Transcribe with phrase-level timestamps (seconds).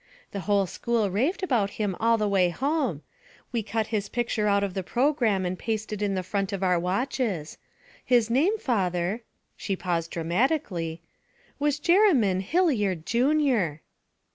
[0.31, 3.03] The whole school raved about him all the way home;
[3.51, 6.79] we cut his picture out of the programme and pasted in the front of our
[6.79, 7.59] watches.
[8.03, 9.21] His name, father'
[9.55, 11.03] she paused dramatically
[11.59, 13.81] 'was Jerymn Hilliard Junior!'